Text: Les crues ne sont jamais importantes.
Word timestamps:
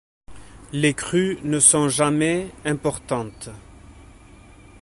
Les 0.73 0.95
crues 0.95 1.37
ne 1.43 1.59
sont 1.59 1.87
jamais 1.87 2.47
importantes. 2.65 3.49